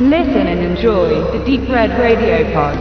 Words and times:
Listen 0.00 0.46
and 0.46 0.60
enjoy 0.60 1.08
the 1.36 1.44
Deep 1.44 1.68
Red 1.68 1.90
Radio 1.98 2.44
Pod. 2.52 2.76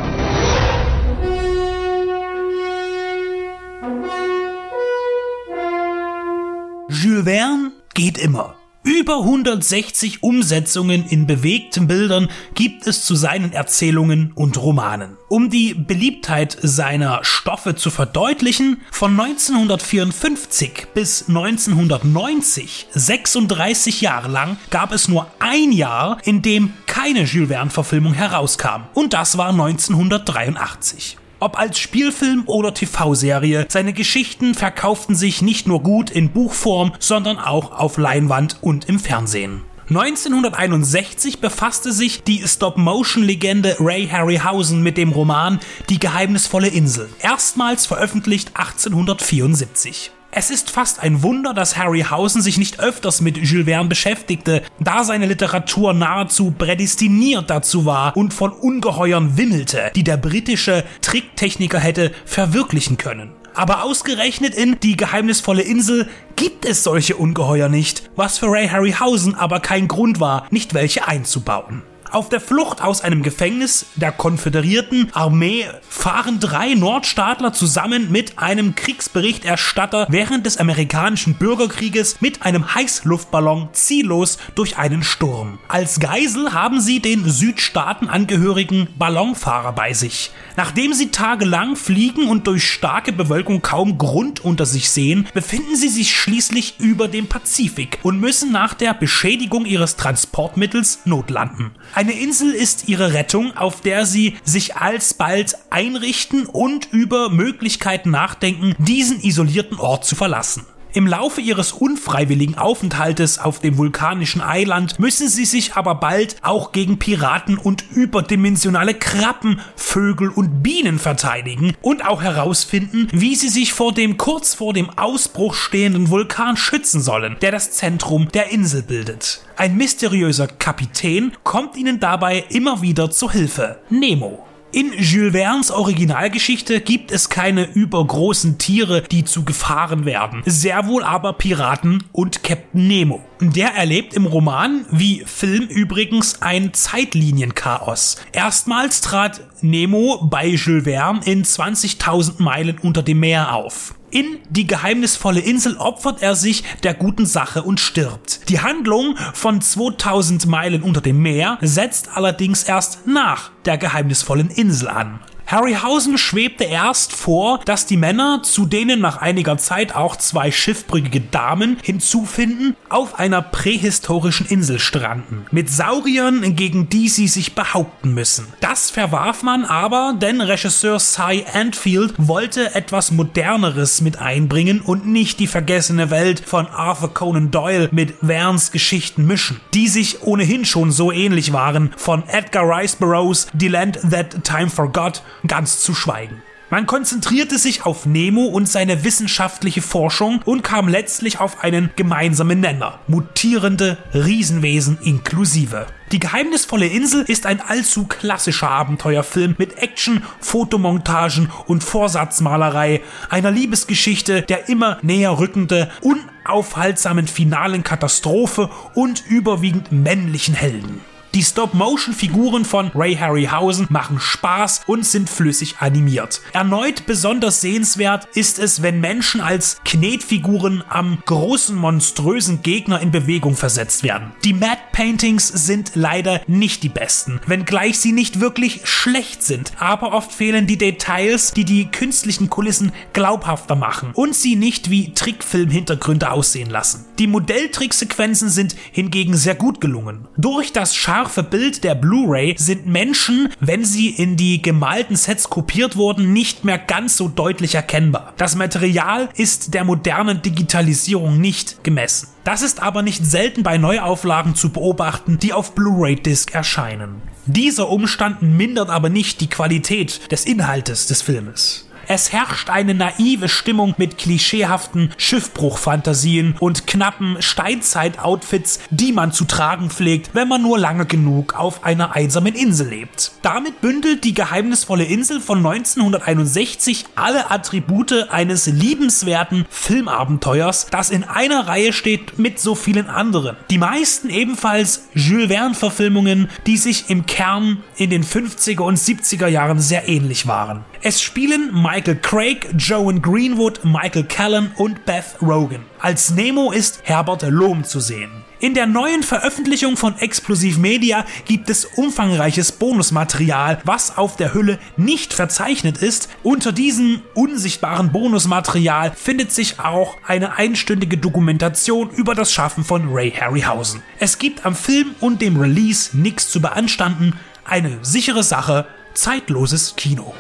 Jules 6.92 7.26
Verne 7.26 7.72
geht 7.96 8.20
immer. 8.20 8.56
Über 8.88 9.18
160 9.18 10.24
Umsetzungen 10.24 11.06
in 11.10 11.28
bewegten 11.28 11.88
Bildern 11.88 12.30
gibt 12.56 12.88
es 12.88 13.04
zu 13.04 13.16
seinen 13.18 13.52
Erzählungen 13.52 14.32
und 14.34 14.58
Romanen. 14.58 15.18
Um 15.28 15.50
die 15.50 15.74
Beliebtheit 15.74 16.58
seiner 16.62 17.20
Stoffe 17.26 17.76
zu 17.76 17.90
verdeutlichen, 17.90 18.80
von 18.90 19.20
1954 19.20 20.88
bis 20.94 21.28
1990, 21.28 22.88
36 22.94 24.00
Jahre 24.00 24.30
lang, 24.30 24.56
gab 24.70 24.94
es 24.94 25.10
nur 25.10 25.28
ein 25.40 25.74
Jahr, 25.74 26.20
in 26.24 26.42
dem 26.42 26.72
keine 26.86 27.24
Jules 27.24 27.50
Verne-Verfilmung 27.50 28.14
herauskam. 28.14 28.84
Und 28.94 29.12
das 29.12 29.38
war 29.38 29.50
1983. 29.50 31.18
Ob 31.40 31.60
als 31.60 31.78
Spielfilm 31.78 32.44
oder 32.48 32.74
TV-Serie, 32.74 33.68
seine 33.70 33.94
Geschichten 33.94 34.56
verkauften 34.56 35.16
sich 35.16 35.44
nicht 35.44 35.68
nur 35.68 35.84
gut 35.84 36.10
in 36.10 36.32
Buchform, 36.32 36.94
sondern 36.98 37.38
auch 37.38 37.72
auf 37.72 37.98
Leinwand 37.98 38.58
und 38.62 38.90
im 38.90 39.00
Fernsehen. 39.00 39.62
1961 39.90 41.40
befasste 41.40 41.94
sich 41.94 42.24
die 42.24 42.46
Stop-Motion-Legende 42.46 43.78
Ray 43.80 44.08
Harryhausen 44.08 44.82
mit 44.82 44.98
dem 44.98 45.12
Roman 45.12 45.60
Die 45.90 46.00
geheimnisvolle 46.00 46.68
Insel, 46.68 47.08
erstmals 47.22 47.86
veröffentlicht 47.86 48.50
1874. 48.56 50.12
Es 50.40 50.52
ist 50.52 50.70
fast 50.70 51.00
ein 51.00 51.24
Wunder, 51.24 51.56
dass 51.56 51.78
Harryhausen 51.78 52.44
sich 52.44 52.60
nicht 52.60 52.80
öfters 52.80 53.22
mit 53.22 53.38
Jules 53.38 53.66
Verne 53.66 53.90
beschäftigte, 53.90 54.62
da 54.80 55.04
seine 55.04 55.26
Literatur 55.26 55.96
nahezu 55.96 56.52
prädestiniert 56.52 57.50
dazu 57.50 57.88
war 57.88 58.16
und 58.16 58.36
von 58.36 58.52
Ungeheuern 58.52 59.36
wimmelte, 59.36 59.92
die 59.96 60.04
der 60.04 60.18
britische 60.18 60.84
Tricktechniker 61.02 61.80
hätte 61.80 62.12
verwirklichen 62.26 62.98
können. 62.98 63.32
Aber 63.56 63.82
ausgerechnet 63.82 64.54
in 64.54 64.80
Die 64.80 64.96
geheimnisvolle 64.96 65.64
Insel 65.64 66.08
gibt 66.36 66.66
es 66.66 66.84
solche 66.84 67.16
Ungeheuer 67.16 67.68
nicht, 67.68 68.08
was 68.16 68.38
für 68.38 68.52
Ray 68.52 68.68
Harryhausen 68.68 69.34
aber 69.34 69.60
kein 69.60 69.88
Grund 69.88 70.20
war, 70.20 70.46
nicht 70.52 70.76
welche 70.76 71.08
einzubauen. 71.08 71.82
Auf 72.12 72.30
der 72.30 72.40
Flucht 72.40 72.82
aus 72.82 73.02
einem 73.02 73.22
Gefängnis 73.22 73.88
der 73.96 74.12
konföderierten 74.12 75.10
Armee 75.14 75.66
fahren 75.90 76.40
drei 76.40 76.74
Nordstaatler 76.74 77.52
zusammen 77.52 78.12
mit 78.12 78.40
einem 78.40 78.76
Kriegsberichterstatter 78.76 80.08
während 80.10 80.46
des 80.46 80.58
amerikanischen 80.58 81.36
Bürgerkrieges 81.36 82.22
mit 82.22 82.44
einem 82.44 82.74
Heißluftballon 82.74 83.70
ziellos 83.74 84.38
durch 84.56 84.78
einen 84.78 85.04
Sturm. 85.04 85.60
Als 85.68 86.00
Geisel 86.00 86.54
haben 86.54 86.80
sie 86.80 87.02
den 87.02 87.30
Südstaaten 87.30 88.08
angehörigen 88.08 88.88
Ballonfahrer 88.98 89.74
bei 89.74 89.94
sich. 89.94 90.32
Nachdem 90.56 90.94
sie 90.94 91.12
tagelang 91.12 91.76
fliegen 91.76 92.30
und 92.30 92.48
durch 92.48 92.68
starke 92.68 93.12
Bewölkung 93.12 93.62
kaum 93.62 93.98
Grund 93.98 94.44
unter 94.44 94.66
sich 94.66 94.90
sehen, 94.90 95.28
befinden 95.34 95.76
sie 95.76 95.90
sich 95.90 96.16
schließlich 96.16 96.80
über 96.80 97.08
dem 97.08 97.28
Pazifik 97.28 98.00
und 98.04 98.20
müssen 98.20 98.52
nach 98.52 98.74
der 98.74 98.94
Beschädigung 98.94 99.66
ihres 99.66 99.98
Transportmittels 99.98 101.02
notlanden. 101.06 101.72
Eine 101.98 102.12
Insel 102.14 102.52
ist 102.52 102.88
ihre 102.90 103.14
Rettung, 103.14 103.58
auf 103.58 103.82
der 103.82 104.06
sie 104.06 104.38
sich 104.44 104.76
alsbald 104.76 105.58
einrichten 105.72 106.46
und 106.46 106.94
über 106.94 107.32
Möglichkeiten 107.32 108.12
nachdenken, 108.12 108.76
diesen 108.78 109.20
isolierten 109.20 109.80
Ort 109.80 110.06
zu 110.06 110.16
verlassen. 110.16 110.64
Im 110.98 111.06
Laufe 111.06 111.42
ihres 111.42 111.74
unfreiwilligen 111.74 112.58
Aufenthaltes 112.58 113.38
auf 113.38 113.60
dem 113.60 113.78
vulkanischen 113.78 114.42
Eiland 114.42 114.98
müssen 114.98 115.30
sie 115.30 115.46
sich 115.46 115.76
aber 115.76 115.94
bald 115.94 116.38
auch 116.42 116.72
gegen 116.72 116.98
Piraten 116.98 117.60
und 117.60 117.86
überdimensionale 117.92 118.96
Krabben, 118.96 119.62
Vögel 119.76 120.30
und 120.30 120.64
Bienen 120.64 120.98
verteidigen 120.98 121.76
und 121.84 122.04
auch 122.04 122.24
herausfinden, 122.24 123.10
wie 123.12 123.36
sie 123.36 123.50
sich 123.50 123.74
vor 123.74 123.94
dem 123.94 124.18
kurz 124.18 124.56
vor 124.56 124.74
dem 124.74 124.90
Ausbruch 124.90 125.54
stehenden 125.54 126.10
Vulkan 126.10 126.58
schützen 126.58 127.00
sollen, 127.00 127.36
der 127.42 127.52
das 127.52 127.74
Zentrum 127.74 128.30
der 128.30 128.50
Insel 128.50 128.82
bildet. 128.82 129.42
Ein 129.56 129.78
mysteriöser 129.78 130.48
Kapitän 130.48 131.32
kommt 131.44 131.78
ihnen 131.78 132.00
dabei 132.00 132.44
immer 132.50 132.82
wieder 132.82 133.12
zu 133.12 133.30
Hilfe, 133.30 133.78
Nemo. 133.92 134.48
In 134.74 134.92
Jules 135.00 135.32
Verne's 135.32 135.72
Originalgeschichte 135.72 136.82
gibt 136.82 137.12
es 137.12 137.30
keine 137.30 137.64
übergroßen 137.64 138.58
Tiere, 138.58 139.02
die 139.02 139.24
zu 139.24 139.46
Gefahren 139.46 140.04
werden. 140.04 140.44
Sehr 140.46 140.88
wohl 140.88 141.04
aber 141.04 141.34
Piraten 141.34 142.04
und 142.12 142.44
Captain 142.44 142.86
Nemo. 142.86 143.24
Der 143.40 143.76
erlebt 143.76 144.14
im 144.14 144.26
Roman, 144.26 144.86
wie 144.92 145.24
Film 145.26 145.68
übrigens, 145.68 146.42
ein 146.42 146.74
Zeitlinienchaos. 146.74 148.18
Erstmals 148.34 149.00
trat 149.00 149.42
Nemo 149.62 150.28
bei 150.30 150.48
Jules 150.48 150.84
Verne 150.84 151.22
in 151.24 151.46
20.000 151.46 152.42
Meilen 152.42 152.78
unter 152.80 153.04
dem 153.04 153.22
Meer 153.22 153.54
auf. 153.54 153.96
In 154.18 154.40
die 154.50 154.66
geheimnisvolle 154.66 155.42
Insel 155.42 155.78
opfert 155.78 156.24
er 156.24 156.36
sich 156.36 156.64
der 156.82 156.96
guten 156.96 157.28
Sache 157.28 157.62
und 157.62 157.80
stirbt. 157.80 158.50
Die 158.50 158.62
Handlung 158.62 159.16
von 159.36 159.62
2000 159.62 160.48
Meilen 160.48 160.82
unter 160.82 161.02
dem 161.02 161.22
Meer 161.22 161.60
setzt 161.62 162.18
allerdings 162.18 162.64
erst 162.64 163.06
nach 163.06 163.52
der 163.66 163.78
geheimnisvollen 163.78 164.50
Insel 164.50 164.88
an. 164.88 165.20
Harryhausen 165.48 166.18
schwebte 166.18 166.66
erst 166.66 167.14
vor, 167.14 167.62
dass 167.64 167.86
die 167.86 167.96
Männer, 167.96 168.42
zu 168.44 168.66
denen 168.66 169.00
nach 169.00 169.18
einiger 169.18 169.58
Zeit 169.58 169.96
auch 169.96 170.18
zwei 170.18 170.52
schiffbrüchige 170.52 171.22
Damen 171.22 171.78
hinzufinden, 171.82 172.76
auf 172.90 173.18
einer 173.18 173.42
prähistorischen 173.42 174.46
Insel 174.48 174.78
stranden, 174.78 175.46
mit 175.52 175.70
Sauriern, 175.70 176.54
gegen 176.58 176.90
die 176.90 177.08
sie 177.08 177.30
sich 177.30 177.56
behaupten 177.56 178.14
müssen. 178.14 178.48
Das 178.60 178.92
verwarf 178.92 179.42
man 179.42 179.64
aber, 179.64 180.16
denn 180.22 180.42
Regisseur 180.42 181.00
Cy 181.00 181.46
Antfield 181.54 182.16
wollte 182.18 182.76
etwas 182.76 183.12
Moderneres 183.12 184.02
mit 184.02 184.20
einbringen 184.20 184.82
und 184.82 185.08
nicht 185.08 185.40
die 185.40 185.48
vergessene 185.48 186.10
Welt 186.10 186.44
von 186.46 186.68
Arthur 186.68 187.14
Conan 187.14 187.52
Doyle 187.52 187.88
mit 187.94 188.16
Vernes 188.22 188.74
Geschichten 188.74 189.26
mischen, 189.26 189.62
die 189.74 189.88
sich 189.88 190.24
ohnehin 190.24 190.66
schon 190.66 190.92
so 190.92 191.10
ähnlich 191.10 191.54
waren, 191.54 191.94
von 191.96 192.28
Edgar 192.28 192.68
Rice 192.68 192.98
Burroughs 192.98 193.48
The 193.58 193.70
Land 193.70 194.00
That 194.12 194.44
Time 194.44 194.70
Forgot 194.70 195.24
ganz 195.46 195.80
zu 195.80 195.94
schweigen. 195.94 196.42
Man 196.70 196.86
konzentrierte 196.86 197.58
sich 197.58 197.86
auf 197.86 198.06
Nemo 198.06 198.44
und 198.44 198.68
seine 198.68 199.06
wissenschaftliche 199.06 199.82
Forschung 199.82 200.42
und 200.44 200.64
kam 200.64 200.90
letztlich 200.90 201.40
auf 201.40 201.64
einen 201.64 201.92
gemeinsamen 201.96 202.60
Nenner. 202.60 203.00
Mutierende 203.08 203.98
Riesenwesen 204.14 204.98
inklusive. 205.02 205.86
Die 206.12 206.20
geheimnisvolle 206.20 206.88
Insel 206.88 207.24
ist 207.24 207.46
ein 207.46 207.62
allzu 207.62 208.06
klassischer 208.06 208.70
Abenteuerfilm 208.70 209.56
mit 209.58 209.78
Action, 209.78 210.24
Fotomontagen 210.42 211.50
und 211.68 211.86
Vorsatzmalerei, 211.86 213.02
einer 213.30 213.52
Liebesgeschichte, 213.52 214.42
der 214.42 214.68
immer 214.68 214.98
näher 215.02 215.40
rückende, 215.40 215.90
unaufhaltsamen 216.02 217.28
finalen 217.28 217.84
Katastrophe 217.84 218.70
und 218.94 219.24
überwiegend 219.30 219.94
männlichen 219.94 220.54
Helden. 220.54 221.00
Die 221.38 221.44
Stop-Motion-Figuren 221.44 222.66
von 222.66 222.90
Ray 222.96 223.16
Harryhausen 223.16 223.86
machen 223.92 224.20
Spaß 224.20 224.82
und 224.88 225.06
sind 225.06 225.30
flüssig 225.30 225.76
animiert. 225.78 226.42
Erneut 226.52 227.06
besonders 227.06 227.62
sehenswert 227.62 228.28
ist 228.34 228.58
es, 228.58 228.82
wenn 228.82 229.00
Menschen 229.02 229.40
als 229.40 229.80
Knetfiguren 229.86 230.84
am 230.90 231.20
großen 231.28 231.76
monströsen 231.76 232.64
Gegner 232.64 233.02
in 233.02 233.12
Bewegung 233.12 233.56
versetzt 233.56 234.02
werden. 234.02 234.32
Die 234.44 234.54
Mad 234.54 234.80
Paintings 234.94 235.48
sind 235.48 235.92
leider 235.94 236.42
nicht 236.48 236.82
die 236.82 236.90
besten, 236.90 237.40
wenngleich 237.46 238.00
sie 238.00 238.14
nicht 238.14 238.40
wirklich 238.40 238.82
schlecht 238.86 239.44
sind, 239.44 239.74
aber 239.78 240.14
oft 240.14 240.32
fehlen 240.32 240.66
die 240.66 240.80
Details, 240.80 241.52
die 241.52 241.66
die 241.66 241.92
künstlichen 241.92 242.50
Kulissen 242.50 242.92
glaubhafter 243.14 243.76
machen 243.76 244.10
und 244.16 244.34
sie 244.34 244.56
nicht 244.56 244.90
wie 244.90 245.14
Trickfilm-Hintergründe 245.14 246.32
aussehen 246.32 246.72
lassen. 246.72 247.06
Die 247.20 247.28
Modelltricksequenzen 247.28 248.50
sind 248.50 248.76
hingegen 248.92 249.36
sehr 249.36 249.54
gut 249.54 249.82
gelungen. 249.82 250.28
Durch 250.36 250.74
das 250.74 250.96
scharfe 250.96 251.27
Bild 251.44 251.84
der 251.84 251.96
Blu-ray 251.96 252.56
sind 252.58 252.86
Menschen, 252.86 253.50
wenn 253.60 253.86
sie 253.86 254.10
in 254.10 254.38
die 254.38 254.62
gemalten 254.62 255.16
Sets 255.16 255.50
kopiert 255.50 255.96
wurden, 255.96 256.34
nicht 256.34 256.64
mehr 256.66 256.78
ganz 256.78 257.18
so 257.18 257.28
deutlich 257.28 257.76
erkennbar. 257.76 258.34
Das 258.38 258.56
Material 258.56 259.30
ist 259.36 259.74
der 259.74 259.84
modernen 259.84 260.42
Digitalisierung 260.42 261.40
nicht 261.40 261.84
gemessen. 261.84 262.30
Das 262.44 262.62
ist 262.62 262.82
aber 262.82 263.02
nicht 263.02 263.26
selten 263.26 263.64
bei 263.64 263.78
Neuauflagen 263.78 264.56
zu 264.56 264.70
beobachten, 264.70 265.38
die 265.40 265.54
auf 265.54 265.76
Blu-ray-Disc 265.76 266.54
erscheinen. 266.54 267.22
Dieser 267.46 267.90
Umstand 267.90 268.42
mindert 268.42 268.90
aber 268.90 269.10
nicht 269.10 269.42
die 269.42 269.50
Qualität 269.50 270.32
des 270.32 270.46
Inhaltes 270.46 271.08
des 271.08 271.22
Filmes. 271.22 271.87
Es 272.10 272.32
herrscht 272.32 272.70
eine 272.70 272.94
naive 272.94 273.50
Stimmung 273.50 273.94
mit 273.98 274.18
klischeehaften 274.18 275.12
Schiffbruchfantasien 275.18 276.56
und 276.58 276.88
knappen 276.88 277.36
Steinzeit-Outfits, 277.42 278.80
die 278.92 279.12
man 279.12 279.34
zu 279.34 279.44
tragen 279.44 279.90
pflegt, 279.90 280.30
wenn 280.34 280.48
man 280.48 280.62
nur 280.62 280.80
lange 280.80 281.06
genug 281.06 281.56
auf 281.56 281.84
einer 281.84 282.16
einsamen 282.16 282.56
Insel 282.56 282.88
lebt. 282.88 283.34
Damit 283.42 283.82
bündelt 283.82 284.24
die 284.24 284.34
geheimnisvolle 284.34 285.04
Insel 285.04 285.42
von 285.42 285.58
1961 285.58 287.06
alle 287.16 287.52
Attribute 287.52 288.30
eines 288.30 288.68
liebenswerten 288.68 289.66
Filmabenteuers, 289.70 290.88
das 290.90 291.10
in 291.10 291.26
einer 291.26 291.68
Reihe 291.68 291.92
steht 291.92 292.40
mit 292.40 292.58
so 292.58 292.74
vielen 292.76 293.10
anderen. 293.10 293.58
Die 293.70 293.80
meisten 293.80 294.30
ebenfalls 294.30 295.10
Jules 295.14 295.50
Verne-Verfilmungen, 295.50 296.48
die 296.68 296.78
sich 296.78 297.10
im 297.10 297.26
Kern 297.26 297.84
in 297.98 298.10
den 298.10 298.24
50er 298.24 298.82
und 298.82 298.98
70er 298.98 299.48
Jahren 299.48 299.80
sehr 299.80 300.08
ähnlich 300.08 300.48
waren. 300.48 300.86
Es 301.02 301.22
spielen 301.22 301.72
Michael 301.98 302.18
Craig, 302.18 302.68
Joan 302.78 303.24
Greenwood, 303.24 303.84
Michael 303.84 304.26
Callan 304.26 304.72
und 304.78 305.04
Beth 305.06 305.36
Rogan. 305.42 305.84
Als 305.98 306.30
Nemo 306.30 306.72
ist 306.72 307.00
Herbert 307.02 307.42
Lohm 307.50 307.86
zu 307.86 308.00
sehen. 308.00 308.30
In 308.60 308.76
der 308.76 308.86
neuen 308.86 309.24
Veröffentlichung 309.24 309.98
von 309.98 310.16
Explosiv 310.20 310.78
Media 310.78 311.26
gibt 311.46 311.72
es 311.72 311.86
umfangreiches 311.86 312.74
Bonusmaterial, 312.74 313.80
was 313.84 314.16
auf 314.16 314.36
der 314.36 314.54
Hülle 314.54 314.78
nicht 314.96 315.34
verzeichnet 315.34 315.98
ist. 315.98 316.30
Unter 316.44 316.72
diesem 316.72 317.24
unsichtbaren 317.34 318.12
Bonusmaterial 318.12 319.14
findet 319.16 319.52
sich 319.52 319.80
auch 319.80 320.18
eine 320.24 320.56
einstündige 320.56 321.18
Dokumentation 321.18 322.12
über 322.12 322.36
das 322.36 322.54
Schaffen 322.54 322.84
von 322.84 323.10
Ray 323.12 323.32
Harryhausen. 323.32 324.04
Es 324.20 324.38
gibt 324.38 324.68
am 324.68 324.76
Film 324.76 325.16
und 325.20 325.42
dem 325.42 325.60
Release 325.60 326.16
nichts 326.16 326.52
zu 326.52 326.62
beanstanden, 326.62 327.34
eine 327.66 327.98
sichere 328.04 328.44
Sache, 328.44 328.86
zeitloses 329.16 329.96
Kino. 329.96 330.36